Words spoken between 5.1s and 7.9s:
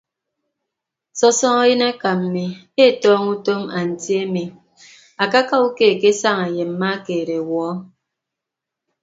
akaaka uke akesaña ye mma keed ọwuọ.